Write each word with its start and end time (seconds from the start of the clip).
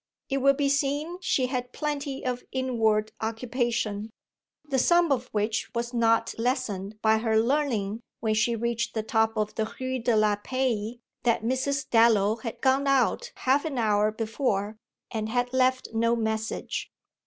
It 0.29 0.37
will 0.39 0.55
be 0.55 0.67
seen 0.67 1.19
she 1.21 1.45
had 1.45 1.73
plenty 1.73 2.25
of 2.25 2.43
inward 2.51 3.11
occupation, 3.21 4.09
the 4.67 4.79
sum 4.79 5.11
of 5.11 5.27
which 5.27 5.69
was 5.75 5.93
not 5.93 6.33
lessened 6.39 6.99
by 7.03 7.19
her 7.19 7.39
learning 7.39 8.01
when 8.19 8.33
she 8.33 8.55
reached 8.55 8.95
the 8.95 9.03
top 9.03 9.37
of 9.37 9.53
the 9.53 9.71
Rue 9.79 9.99
de 9.99 10.15
la 10.15 10.37
Paix 10.37 10.97
that 11.21 11.43
Mrs. 11.43 11.87
Dallow 11.87 12.37
had 12.37 12.61
gone 12.61 12.87
out 12.87 13.31
half 13.35 13.63
an 13.63 13.77
hour 13.77 14.11
before 14.11 14.75
and 15.11 15.29
had 15.29 15.53
left 15.53 15.89
no 15.93 16.15
message. 16.15 16.89